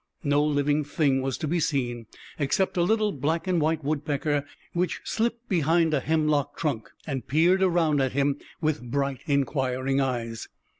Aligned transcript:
No 0.23 0.43
living 0.43 0.83
thing 0.83 1.21
was 1.21 1.37
to 1.37 1.47
be 1.47 1.59
seen, 1.59 2.07
except 2.39 2.75
a 2.75 2.81
little 2.81 3.11
black 3.11 3.45
and 3.45 3.61
white 3.61 3.83
woodpecker, 3.83 4.47
which 4.73 4.99
slipped 5.03 5.47
behind 5.47 5.93
a 5.93 5.99
hemlock 5.99 6.57
trunk 6.57 6.89
and 7.05 7.27
peered 7.27 7.61
around 7.61 8.01
at 8.01 8.13
him 8.13 8.39
with 8.59 8.81
bright, 8.89 9.21
inquiring 9.27 10.01
eyes. 10.01 10.47